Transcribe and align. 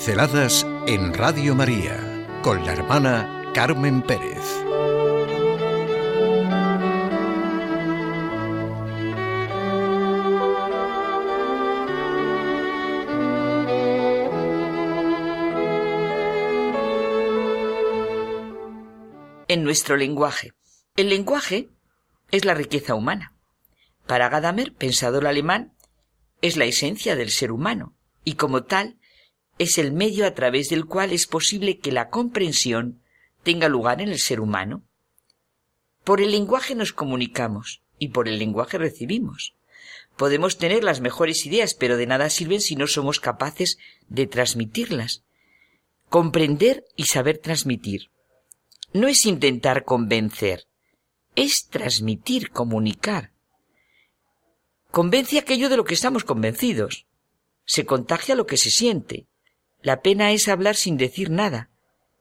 Pinceladas 0.00 0.66
en 0.86 1.12
Radio 1.12 1.54
María 1.54 2.26
con 2.42 2.64
la 2.64 2.72
hermana 2.72 3.52
Carmen 3.52 4.00
Pérez. 4.00 4.38
En 19.48 19.62
nuestro 19.62 19.98
lenguaje. 19.98 20.54
El 20.96 21.10
lenguaje 21.10 21.68
es 22.30 22.46
la 22.46 22.54
riqueza 22.54 22.94
humana. 22.94 23.34
Para 24.06 24.30
Gadamer, 24.30 24.72
pensador 24.72 25.26
alemán, 25.26 25.74
es 26.40 26.56
la 26.56 26.64
esencia 26.64 27.16
del 27.16 27.28
ser 27.28 27.52
humano 27.52 27.94
y 28.24 28.36
como 28.36 28.62
tal 28.62 28.96
es 29.60 29.76
el 29.76 29.92
medio 29.92 30.26
a 30.26 30.32
través 30.32 30.70
del 30.70 30.86
cual 30.86 31.12
es 31.12 31.26
posible 31.26 31.80
que 31.80 31.92
la 31.92 32.08
comprensión 32.08 33.02
tenga 33.42 33.68
lugar 33.68 34.00
en 34.00 34.08
el 34.08 34.18
ser 34.18 34.40
humano. 34.40 34.82
Por 36.02 36.22
el 36.22 36.30
lenguaje 36.30 36.74
nos 36.74 36.94
comunicamos 36.94 37.82
y 37.98 38.08
por 38.08 38.26
el 38.26 38.38
lenguaje 38.38 38.78
recibimos. 38.78 39.54
Podemos 40.16 40.56
tener 40.56 40.82
las 40.82 41.02
mejores 41.02 41.44
ideas, 41.44 41.74
pero 41.74 41.98
de 41.98 42.06
nada 42.06 42.30
sirven 42.30 42.62
si 42.62 42.74
no 42.74 42.86
somos 42.86 43.20
capaces 43.20 43.76
de 44.08 44.26
transmitirlas. 44.26 45.24
Comprender 46.08 46.86
y 46.96 47.04
saber 47.04 47.36
transmitir. 47.36 48.08
No 48.94 49.08
es 49.08 49.26
intentar 49.26 49.84
convencer, 49.84 50.68
es 51.36 51.68
transmitir, 51.68 52.48
comunicar. 52.48 53.32
Convence 54.90 55.38
aquello 55.38 55.68
de 55.68 55.76
lo 55.76 55.84
que 55.84 55.92
estamos 55.92 56.24
convencidos. 56.24 57.04
Se 57.66 57.84
contagia 57.84 58.34
lo 58.34 58.46
que 58.46 58.56
se 58.56 58.70
siente. 58.70 59.26
La 59.82 60.02
pena 60.02 60.32
es 60.32 60.48
hablar 60.48 60.76
sin 60.76 60.96
decir 60.96 61.30
nada, 61.30 61.70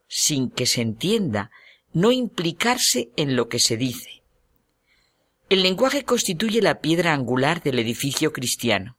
sin 0.07 0.49
que 0.49 0.65
se 0.65 0.81
entienda, 0.81 1.51
no 1.93 2.11
implicarse 2.11 3.11
en 3.15 3.35
lo 3.35 3.49
que 3.49 3.59
se 3.59 3.77
dice. 3.77 4.23
El 5.49 5.63
lenguaje 5.63 6.03
constituye 6.03 6.61
la 6.61 6.79
piedra 6.79 7.13
angular 7.13 7.61
del 7.63 7.79
edificio 7.79 8.31
cristiano. 8.31 8.97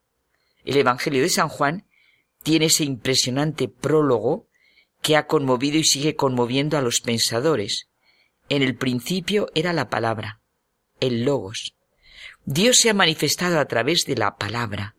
El 0.64 0.76
Evangelio 0.76 1.22
de 1.22 1.28
San 1.28 1.48
Juan 1.48 1.86
tiene 2.42 2.66
ese 2.66 2.84
impresionante 2.84 3.68
prólogo 3.68 4.48
que 5.00 5.16
ha 5.16 5.26
conmovido 5.26 5.78
y 5.78 5.84
sigue 5.84 6.16
conmoviendo 6.16 6.76
a 6.76 6.82
los 6.82 7.00
pensadores. 7.00 7.88
En 8.48 8.62
el 8.62 8.74
principio 8.74 9.48
era 9.54 9.72
la 9.72 9.88
palabra, 9.88 10.40
el 11.00 11.24
logos. 11.24 11.76
Dios 12.44 12.78
se 12.78 12.90
ha 12.90 12.94
manifestado 12.94 13.60
a 13.60 13.66
través 13.66 14.04
de 14.06 14.16
la 14.16 14.36
palabra, 14.36 14.96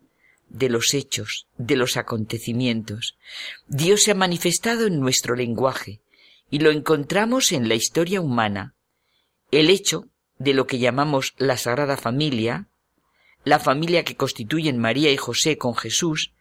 de 0.52 0.70
los 0.70 0.94
hechos, 0.94 1.48
de 1.58 1.76
los 1.76 1.98
acontecimientos. 1.98 3.18
Dios 3.68 4.04
se 4.04 4.12
ha 4.12 4.16
manifestado 4.16 4.86
en 4.86 5.00
nuestro 5.00 5.36
lenguaje 5.36 6.02
y 6.50 6.60
lo 6.60 6.72
encontramos 6.72 7.52
en 7.52 7.70
la 7.70 7.76
historia 7.76 8.22
humana. 8.22 8.76
El 9.52 9.70
hecho 9.70 10.08
de 10.38 10.54
lo 10.54 10.68
que 10.68 10.80
llamamos 10.80 11.34
la 11.38 11.58
Sagrada 11.58 11.98
Familia, 11.98 12.68
la 13.44 13.60
familia 13.60 14.04
que 14.04 14.16
constituyen 14.16 14.78
María 14.78 15.12
y 15.12 15.18
José 15.18 15.58
con 15.58 15.76
Jesús, 15.76 16.34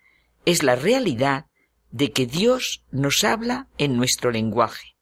es 0.44 0.62
la 0.62 0.74
realidad 0.74 1.46
de 1.90 2.12
que 2.12 2.26
Dios 2.26 2.82
nos 2.90 3.24
habla 3.24 3.68
en 3.78 3.96
nuestro 3.96 4.30
lenguaje. 4.30 4.96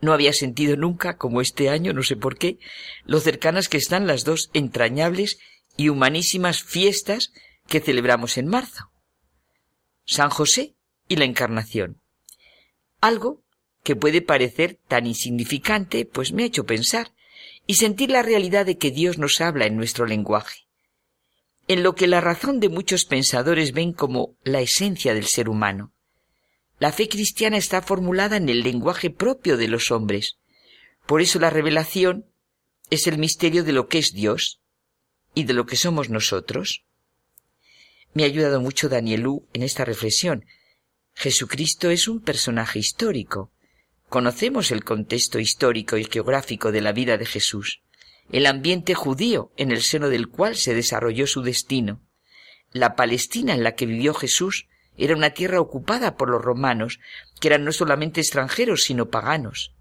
No 0.00 0.12
había 0.12 0.32
sentido 0.32 0.76
nunca, 0.76 1.16
como 1.16 1.40
este 1.40 1.70
año, 1.70 1.92
no 1.92 2.02
sé 2.02 2.16
por 2.16 2.36
qué, 2.36 2.58
lo 3.04 3.20
cercanas 3.20 3.68
que 3.68 3.78
están 3.78 4.06
las 4.06 4.24
dos 4.24 4.50
entrañables 4.52 5.38
y 5.76 5.88
humanísimas 5.88 6.62
fiestas 6.62 7.32
que 7.68 7.80
celebramos 7.80 8.38
en 8.38 8.48
marzo. 8.48 8.90
San 10.04 10.30
José 10.30 10.74
y 11.08 11.16
la 11.16 11.24
Encarnación. 11.24 12.00
Algo 13.00 13.42
que 13.82 13.96
puede 13.96 14.22
parecer 14.22 14.80
tan 14.88 15.06
insignificante, 15.06 16.06
pues 16.06 16.32
me 16.32 16.42
ha 16.42 16.46
hecho 16.46 16.64
pensar 16.64 17.12
y 17.66 17.74
sentir 17.74 18.10
la 18.10 18.22
realidad 18.22 18.66
de 18.66 18.78
que 18.78 18.90
Dios 18.90 19.18
nos 19.18 19.40
habla 19.40 19.66
en 19.66 19.76
nuestro 19.76 20.06
lenguaje, 20.06 20.66
en 21.68 21.82
lo 21.82 21.94
que 21.94 22.06
la 22.06 22.20
razón 22.20 22.60
de 22.60 22.68
muchos 22.68 23.04
pensadores 23.04 23.72
ven 23.72 23.92
como 23.92 24.36
la 24.42 24.60
esencia 24.60 25.14
del 25.14 25.26
ser 25.26 25.48
humano. 25.48 25.92
La 26.78 26.92
fe 26.92 27.08
cristiana 27.08 27.56
está 27.56 27.82
formulada 27.82 28.36
en 28.36 28.48
el 28.48 28.62
lenguaje 28.62 29.10
propio 29.10 29.56
de 29.56 29.68
los 29.68 29.90
hombres. 29.90 30.38
Por 31.06 31.20
eso 31.20 31.38
la 31.38 31.50
revelación 31.50 32.26
es 32.90 33.06
el 33.06 33.18
misterio 33.18 33.64
de 33.64 33.72
lo 33.72 33.88
que 33.88 33.98
es 33.98 34.12
Dios 34.12 34.60
y 35.34 35.44
de 35.44 35.52
lo 35.52 35.66
que 35.66 35.76
somos 35.76 36.10
nosotros. 36.10 36.84
Me 38.14 38.22
ha 38.22 38.26
ayudado 38.26 38.60
mucho 38.60 38.88
Danielú 38.88 39.48
en 39.52 39.64
esta 39.64 39.84
reflexión. 39.84 40.46
Jesucristo 41.14 41.90
es 41.90 42.06
un 42.06 42.20
personaje 42.20 42.78
histórico. 42.78 43.50
Conocemos 44.08 44.70
el 44.70 44.84
contexto 44.84 45.40
histórico 45.40 45.96
y 45.96 46.04
geográfico 46.04 46.70
de 46.70 46.80
la 46.80 46.92
vida 46.92 47.18
de 47.18 47.26
Jesús, 47.26 47.82
el 48.30 48.46
ambiente 48.46 48.94
judío 48.94 49.50
en 49.56 49.72
el 49.72 49.82
seno 49.82 50.10
del 50.10 50.28
cual 50.28 50.54
se 50.54 50.74
desarrolló 50.74 51.26
su 51.26 51.42
destino. 51.42 52.02
La 52.70 52.94
Palestina 52.94 53.52
en 53.52 53.64
la 53.64 53.74
que 53.74 53.86
vivió 53.86 54.14
Jesús 54.14 54.68
era 54.96 55.16
una 55.16 55.30
tierra 55.30 55.60
ocupada 55.60 56.16
por 56.16 56.30
los 56.30 56.40
romanos, 56.40 57.00
que 57.40 57.48
eran 57.48 57.64
no 57.64 57.72
solamente 57.72 58.20
extranjeros, 58.20 58.84
sino 58.84 59.10
paganos. 59.10 59.74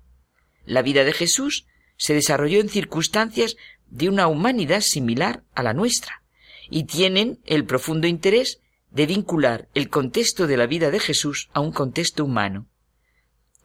La 0.66 0.82
vida 0.82 1.04
de 1.04 1.14
Jesús 1.14 1.68
se 1.98 2.16
desarrolló 2.16 2.60
en 2.62 2.70
circunstancias 2.70 3.58
de 3.92 4.10
una 4.10 4.26
humanidad 4.26 4.82
similar 4.82 5.44
a 5.54 5.62
la 5.62 5.76
nuestra 5.76 6.23
y 6.74 6.86
tienen 6.86 7.40
el 7.46 7.66
profundo 7.66 8.08
interés 8.08 8.60
de 8.90 9.06
vincular 9.06 9.70
el 9.76 9.90
contexto 9.90 10.48
de 10.48 10.58
la 10.58 10.66
vida 10.66 10.90
de 10.90 11.00
Jesús 11.00 11.52
a 11.54 11.60
un 11.60 11.72
contexto 11.72 12.26
humano. 12.26 12.68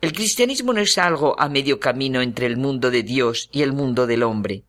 El 0.02 0.12
cristianismo 0.12 0.74
no 0.74 0.80
es 0.80 0.98
algo 0.98 1.40
a 1.40 1.48
medio 1.48 1.80
camino 1.80 2.20
entre 2.20 2.44
el 2.44 2.58
mundo 2.58 2.90
de 2.90 3.02
Dios 3.02 3.48
y 3.50 3.62
el 3.62 3.72
mundo 3.72 4.06
del 4.06 4.24
hombre. 4.24 4.64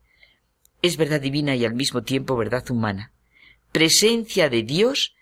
Es 0.80 0.96
verdad 0.96 1.20
divina 1.20 1.54
y 1.54 1.66
al 1.66 1.74
mismo 1.74 2.02
tiempo 2.02 2.34
verdad 2.34 2.64
humana. 2.70 3.12
Presencia 3.72 4.48
de 4.48 4.62
Dios 4.62 5.14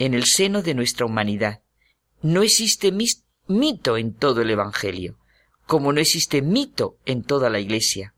en 0.00 0.12
el 0.12 0.24
seno 0.24 0.60
de 0.60 0.74
nuestra 0.74 1.06
humanidad. 1.06 1.60
No 2.20 2.42
existe 2.42 2.90
mito 3.46 3.96
en 3.96 4.12
todo 4.12 4.42
el 4.42 4.50
Evangelio, 4.50 5.20
como 5.68 5.92
no 5.92 6.00
existe 6.00 6.42
mito 6.42 6.96
en 7.06 7.22
toda 7.22 7.48
la 7.48 7.60
Iglesia. 7.60 8.12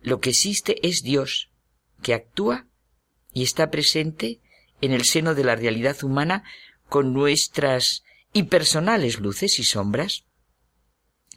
Lo 0.00 0.20
que 0.20 0.30
existe 0.30 0.76
es 0.86 1.02
Dios, 1.02 1.50
que 2.02 2.14
actúa 2.14 2.68
y 3.34 3.42
está 3.42 3.70
presente 3.70 4.40
en 4.80 4.92
el 4.92 5.04
seno 5.04 5.34
de 5.34 5.44
la 5.44 5.56
realidad 5.56 6.02
humana 6.02 6.44
con 6.88 7.12
nuestras 7.12 8.04
impersonales 8.32 9.20
luces 9.20 9.58
y 9.58 9.64
sombras. 9.64 10.24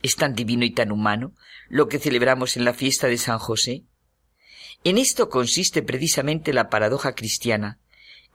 Es 0.03 0.15
tan 0.15 0.35
divino 0.35 0.63
y 0.63 0.71
tan 0.71 0.91
humano 0.91 1.33
lo 1.67 1.89
que 1.89 1.99
celebramos 1.99 2.55
en 2.55 2.63
la 2.63 2.73
fiesta 2.73 3.07
de 3.07 3.17
San 3.17 3.39
José. 3.39 3.83
En 4.83 4.97
esto 4.97 5.29
consiste 5.29 5.81
precisamente 5.81 6.53
la 6.53 6.69
paradoja 6.69 7.13
cristiana, 7.13 7.79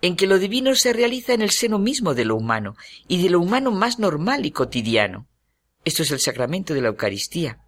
en 0.00 0.16
que 0.16 0.26
lo 0.26 0.38
divino 0.38 0.74
se 0.74 0.92
realiza 0.92 1.32
en 1.32 1.42
el 1.42 1.50
seno 1.50 1.78
mismo 1.78 2.14
de 2.14 2.24
lo 2.24 2.36
humano, 2.36 2.76
y 3.06 3.22
de 3.22 3.30
lo 3.30 3.40
humano 3.40 3.70
más 3.70 4.00
normal 4.00 4.44
y 4.44 4.50
cotidiano. 4.50 5.28
Esto 5.84 6.02
es 6.02 6.10
el 6.10 6.20
sacramento 6.20 6.74
de 6.74 6.82
la 6.82 6.88
Eucaristía. 6.88 7.60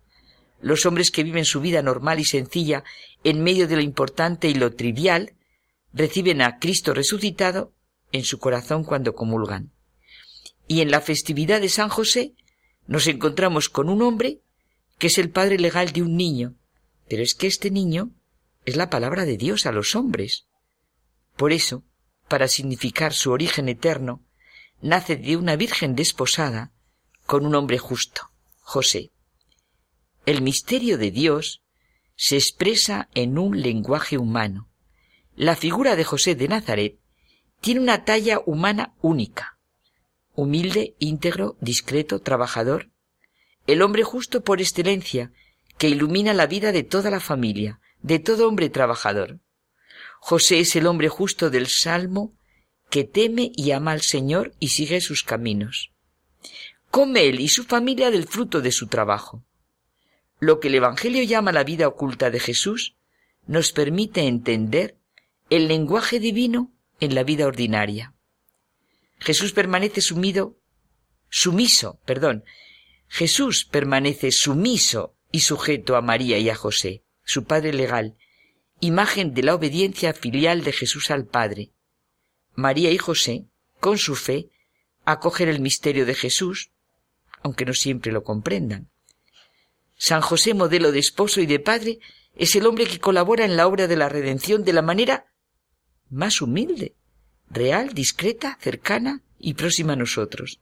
Los 0.61 0.87
hombres 0.87 1.11
que 1.11 1.23
viven 1.23 1.45
su 1.45 1.61
vida 1.61 1.83
normal 1.83 2.19
y 2.19 2.25
sencilla 2.25 2.83
en 3.23 3.43
medio 3.43 3.69
de 3.69 3.77
lo 3.77 3.83
importante 3.83 4.49
y 4.49 4.55
lo 4.55 4.75
trivial 4.75 5.35
reciben 5.95 6.43
a 6.43 6.59
Cristo 6.59 6.93
resucitado 6.93 7.73
en 8.13 8.25
su 8.25 8.39
corazón 8.39 8.85
cuando 8.85 9.15
comulgan. 9.15 9.73
Y 10.67 10.81
en 10.81 10.91
la 10.91 11.01
festividad 11.01 11.61
de 11.61 11.69
San 11.69 11.89
José 11.89 12.35
nos 12.87 13.07
encontramos 13.07 13.69
con 13.69 13.89
un 13.89 14.03
hombre 14.03 14.41
que 14.99 15.07
es 15.07 15.19
el 15.19 15.31
padre 15.31 15.59
legal 15.59 15.93
de 15.93 16.03
un 16.03 16.17
niño, 16.17 16.55
pero 17.09 17.23
es 17.23 17.35
que 17.35 17.47
este 17.47 17.71
niño 17.71 18.11
es 18.65 18.77
la 18.77 18.91
palabra 18.91 19.25
de 19.25 19.37
Dios 19.37 19.67
a 19.67 19.73
los 19.73 19.95
hombres. 19.95 20.47
Por 21.37 21.53
eso, 21.53 21.85
para 22.29 22.49
significar 22.49 23.13
su 23.13 23.31
origen 23.31 23.69
eterno, 23.69 24.25
nace 24.81 25.17
de 25.17 25.37
una 25.37 25.57
virgen 25.57 25.95
desposada 25.95 26.73
con 27.27 27.47
un 27.47 27.55
hombre 27.55 27.79
justo, 27.79 28.31
José. 28.61 29.11
El 30.27 30.43
misterio 30.43 30.99
de 30.99 31.11
Dios 31.11 31.63
se 32.17 32.37
expresa 32.37 33.09
en 33.15 33.39
un 33.39 33.61
lenguaje 33.61 34.19
humano, 34.19 34.69
la 35.37 35.57
figura 35.57 35.97
de 35.97 36.05
José 36.05 36.35
de 36.35 36.49
Nazaret 36.49 36.99
tiene 37.61 37.81
una 37.81 38.05
talla 38.05 38.41
humana 38.47 38.95
única. 39.01 39.59
Humilde, 40.35 40.95
íntegro, 40.99 41.57
discreto, 41.61 42.21
trabajador. 42.21 42.91
El 43.67 43.83
hombre 43.83 44.03
justo 44.05 44.43
por 44.45 44.61
excelencia, 44.61 45.33
que 45.79 45.89
ilumina 45.89 46.35
la 46.35 46.47
vida 46.47 46.73
de 46.73 46.83
toda 46.83 47.11
la 47.11 47.21
familia, 47.21 47.81
de 48.03 48.19
todo 48.19 48.49
hombre 48.49 48.69
trabajador. 48.71 49.41
José 50.21 50.61
es 50.61 50.77
el 50.77 50.87
hombre 50.87 51.09
justo 51.09 51.51
del 51.51 51.67
Salmo 51.67 52.33
que 52.91 53.05
teme 53.05 53.51
y 53.57 53.73
ama 53.73 53.93
al 53.93 54.03
Señor 54.03 54.55
y 54.61 54.69
sigue 54.69 55.01
sus 55.01 55.23
caminos. 55.23 55.91
Come 56.91 57.29
él 57.29 57.41
y 57.41 57.49
su 57.49 57.65
familia 57.65 58.11
del 58.11 58.29
fruto 58.29 58.61
de 58.61 58.71
su 58.71 58.87
trabajo. 58.87 59.43
Lo 60.39 60.61
que 60.61 60.69
el 60.69 60.77
Evangelio 60.77 61.23
llama 61.25 61.51
la 61.51 61.65
vida 61.65 61.89
oculta 61.89 62.31
de 62.31 62.39
Jesús 62.39 62.95
nos 63.47 63.73
permite 63.73 64.27
entender 64.29 64.97
el 65.51 65.69
lenguaje 65.69 66.21
divino 66.21 66.73
en 67.01 67.15
la 67.15 67.23
vida 67.23 67.47
ordinaria. 67.47 68.15
Jesús 69.19 69.53
permanece 69.53 70.01
sumido 70.01 70.59
sumiso, 71.29 72.01
perdón, 72.07 72.45
Jesús 73.09 73.65
permanece 73.65 74.31
sumiso 74.31 75.17
y 75.31 75.41
sujeto 75.41 75.97
a 75.97 76.01
María 76.01 76.39
y 76.39 76.49
a 76.49 76.55
José, 76.55 77.03
su 77.25 77.45
padre 77.45 77.73
legal, 77.73 78.17
imagen 78.81 79.35
de 79.35 79.43
la 79.43 79.55
obediencia 79.55 80.15
filial 80.15 80.63
de 80.63 80.73
Jesús 80.73 81.11
al 81.11 81.27
Padre. 81.27 81.73
María 82.55 82.91
y 82.93 82.99
José, 82.99 83.47
con 83.81 83.99
su 83.99 84.15
fe, 84.15 84.51
acogen 85.05 85.49
el 85.49 85.61
misterio 85.61 86.07
de 86.07 86.15
Jesús, 86.15 86.71
aunque 87.43 87.65
no 87.65 87.75
siempre 87.75 88.13
lo 88.13 88.23
comprendan. 88.23 88.91
San 89.97 90.21
José, 90.21 90.55
modelo 90.55 90.93
de 90.93 91.01
esposo 91.01 91.41
y 91.41 91.47
de 91.47 91.61
padre, 91.61 91.99
es 92.37 92.55
el 92.57 92.67
hombre 92.67 92.87
que 92.87 93.01
colabora 93.01 93.45
en 93.45 93.57
la 93.57 93.67
obra 93.67 93.87
de 93.87 93.97
la 93.97 94.09
redención 94.09 94.65
de 94.65 94.73
la 94.73 94.83
manera 94.83 95.34
más 96.15 96.41
humilde, 96.41 96.95
real, 97.51 97.93
discreta, 97.93 98.57
cercana 98.61 99.23
y 99.39 99.55
próxima 99.55 99.95
a 99.95 99.97
nosotros. 99.97 100.61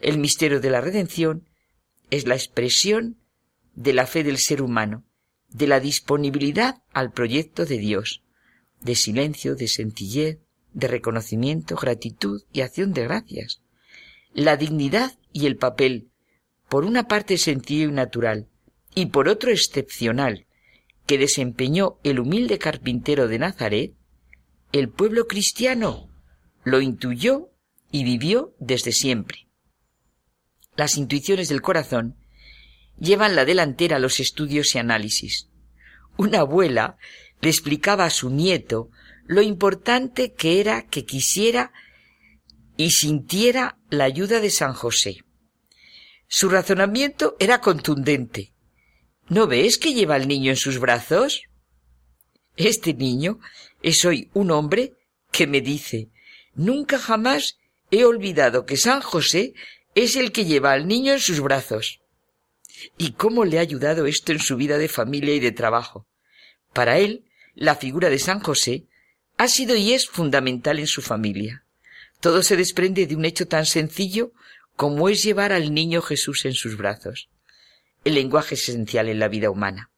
El 0.00 0.18
misterio 0.18 0.60
de 0.60 0.70
la 0.70 0.80
redención 0.80 1.48
es 2.10 2.26
la 2.26 2.34
expresión 2.34 3.16
de 3.74 3.92
la 3.92 4.06
fe 4.06 4.24
del 4.24 4.38
ser 4.38 4.62
humano, 4.62 5.04
de 5.48 5.66
la 5.66 5.80
disponibilidad 5.80 6.82
al 6.92 7.12
proyecto 7.12 7.66
de 7.66 7.78
Dios, 7.78 8.22
de 8.80 8.96
silencio, 8.96 9.54
de 9.54 9.68
sencillez, 9.68 10.38
de 10.72 10.88
reconocimiento, 10.88 11.76
gratitud 11.76 12.42
y 12.52 12.60
acción 12.62 12.92
de 12.92 13.04
gracias. 13.04 13.62
La 14.32 14.56
dignidad 14.56 15.18
y 15.32 15.46
el 15.46 15.56
papel, 15.56 16.08
por 16.68 16.84
una 16.84 17.08
parte 17.08 17.38
sencillo 17.38 17.88
y 17.88 17.92
natural, 17.92 18.48
y 18.94 19.06
por 19.06 19.28
otro 19.28 19.50
excepcional, 19.50 20.46
que 21.06 21.18
desempeñó 21.18 21.98
el 22.02 22.20
humilde 22.20 22.58
carpintero 22.58 23.28
de 23.28 23.38
Nazaret, 23.38 23.94
el 24.72 24.88
pueblo 24.88 25.26
cristiano 25.26 26.08
lo 26.64 26.80
intuyó 26.80 27.50
y 27.90 28.04
vivió 28.04 28.54
desde 28.58 28.92
siempre. 28.92 29.48
Las 30.76 30.96
intuiciones 30.96 31.48
del 31.48 31.60
corazón 31.60 32.16
llevan 32.98 33.34
la 33.34 33.44
delantera 33.44 33.96
a 33.96 34.00
los 34.00 34.20
estudios 34.20 34.74
y 34.74 34.78
análisis. 34.78 35.48
Una 36.16 36.40
abuela 36.40 36.96
le 37.40 37.50
explicaba 37.50 38.04
a 38.04 38.10
su 38.10 38.30
nieto 38.30 38.90
lo 39.26 39.42
importante 39.42 40.32
que 40.34 40.60
era 40.60 40.86
que 40.86 41.04
quisiera 41.04 41.72
y 42.76 42.90
sintiera 42.90 43.78
la 43.90 44.04
ayuda 44.04 44.40
de 44.40 44.50
San 44.50 44.72
José. 44.72 45.18
Su 46.28 46.48
razonamiento 46.48 47.36
era 47.40 47.60
contundente. 47.60 48.52
¿No 49.28 49.46
ves 49.46 49.78
que 49.78 49.94
lleva 49.94 50.14
al 50.14 50.28
niño 50.28 50.50
en 50.50 50.56
sus 50.56 50.78
brazos? 50.78 51.42
Este 52.56 52.94
niño 52.94 53.38
es 53.82 54.04
hoy 54.04 54.30
un 54.34 54.50
hombre 54.50 54.94
que 55.32 55.46
me 55.46 55.60
dice 55.60 56.08
Nunca 56.54 56.98
jamás 56.98 57.58
he 57.90 58.04
olvidado 58.04 58.66
que 58.66 58.76
San 58.76 59.00
José 59.00 59.54
es 59.94 60.16
el 60.16 60.32
que 60.32 60.44
lleva 60.44 60.72
al 60.72 60.86
niño 60.86 61.12
en 61.12 61.20
sus 61.20 61.40
brazos. 61.40 62.00
¿Y 62.96 63.12
cómo 63.12 63.44
le 63.44 63.58
ha 63.58 63.62
ayudado 63.62 64.06
esto 64.06 64.32
en 64.32 64.40
su 64.40 64.56
vida 64.56 64.78
de 64.78 64.88
familia 64.88 65.34
y 65.34 65.40
de 65.40 65.52
trabajo? 65.52 66.06
Para 66.72 66.98
él, 66.98 67.24
la 67.54 67.76
figura 67.76 68.10
de 68.10 68.18
San 68.18 68.40
José 68.40 68.86
ha 69.36 69.48
sido 69.48 69.76
y 69.76 69.92
es 69.92 70.08
fundamental 70.08 70.78
en 70.78 70.86
su 70.86 71.02
familia. 71.02 71.64
Todo 72.20 72.42
se 72.42 72.56
desprende 72.56 73.06
de 73.06 73.16
un 73.16 73.24
hecho 73.24 73.46
tan 73.46 73.66
sencillo 73.66 74.32
como 74.76 75.08
es 75.08 75.22
llevar 75.22 75.52
al 75.52 75.74
niño 75.74 76.02
Jesús 76.02 76.44
en 76.44 76.54
sus 76.54 76.76
brazos. 76.76 77.28
El 78.04 78.14
lenguaje 78.14 78.54
es 78.54 78.68
esencial 78.68 79.08
en 79.08 79.18
la 79.18 79.28
vida 79.28 79.50
humana. 79.50 79.90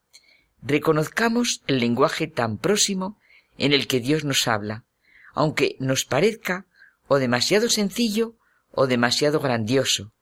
Reconozcamos 0.63 1.63
el 1.67 1.81
lenguaje 1.81 2.29
tan 2.29 2.57
próximo 2.57 3.19
en 3.59 3.73
el 3.73 3.87
que 3.87 4.01
Dios 4.01 4.25
nos 4.25 4.47
habla, 4.47 4.85
aunque 5.35 5.77
nos 5.81 6.05
parezca 6.05 6.67
o 7.09 7.19
demasiado 7.19 7.69
sencillo 7.69 8.37
o 8.71 8.87
demasiado 8.87 9.41
grandioso, 9.41 10.13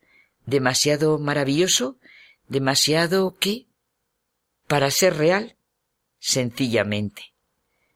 demasiado 0.46 1.19
maravilloso, 1.19 1.98
demasiado 2.48 3.37
qué? 3.38 3.66
Para 4.66 4.90
ser 4.90 5.16
real, 5.16 5.56
sencillamente. 6.19 7.34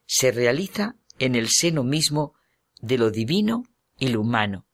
Se 0.05 0.31
realiza 0.31 0.95
en 1.19 1.35
el 1.35 1.49
seno 1.49 1.83
mismo 1.83 2.35
de 2.79 2.97
lo 2.97 3.09
divino 3.09 3.63
y 3.97 4.09
lo 4.09 4.21
humano. 4.21 4.65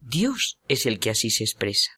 Dios 0.00 0.58
es 0.68 0.86
el 0.86 1.00
que 1.00 1.10
así 1.10 1.30
se 1.30 1.44
expresa. 1.44 1.97